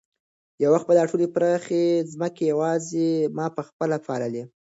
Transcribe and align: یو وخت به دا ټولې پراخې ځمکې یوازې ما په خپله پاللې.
یو 0.63 0.69
وخت 0.75 0.85
به 0.87 0.93
دا 0.97 1.03
ټولې 1.11 1.27
پراخې 1.35 1.83
ځمکې 2.13 2.43
یوازې 2.51 3.09
ما 3.37 3.45
په 3.55 3.61
خپله 3.67 3.97
پاللې. 4.05 4.43